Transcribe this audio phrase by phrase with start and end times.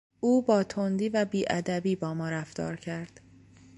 [0.19, 3.21] او با تندی و بیادبی با ما رفتار کرد.